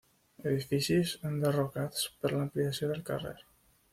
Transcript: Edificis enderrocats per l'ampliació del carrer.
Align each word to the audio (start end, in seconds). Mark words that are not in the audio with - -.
Edificis 0.51 1.11
enderrocats 1.31 2.09
per 2.23 2.33
l'ampliació 2.35 2.93
del 2.93 3.07
carrer. 3.13 3.37